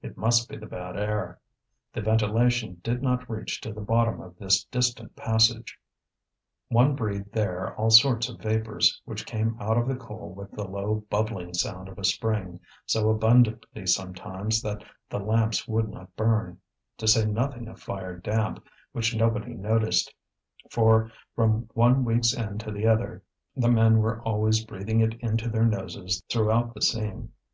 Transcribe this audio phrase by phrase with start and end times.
[0.00, 1.38] It must be the bad air.
[1.92, 5.78] The ventilation did not reach to the bottom of this distant passage.
[6.70, 10.64] One breathed there all sorts of vapours, which came out of the coal with the
[10.64, 16.60] low bubbling sound of a spring, so abundantly sometimes that the lamps would not burn;
[16.96, 20.14] to say nothing of fire damp, which nobody noticed,
[20.70, 23.22] for from one week's end to the other
[23.54, 27.34] the men were always breathing it into their noses throughout the seam.